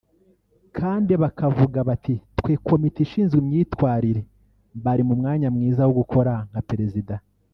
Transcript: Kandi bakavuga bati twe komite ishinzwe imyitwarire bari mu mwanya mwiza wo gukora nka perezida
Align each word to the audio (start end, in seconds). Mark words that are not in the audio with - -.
Kandi 0.77 1.13
bakavuga 1.23 1.79
bati 1.89 2.15
twe 2.39 2.53
komite 2.67 2.97
ishinzwe 3.05 3.37
imyitwarire 3.43 4.21
bari 4.83 5.03
mu 5.07 5.13
mwanya 5.19 5.47
mwiza 5.55 5.81
wo 5.87 5.93
gukora 5.99 6.33
nka 6.49 6.61
perezida 6.69 7.13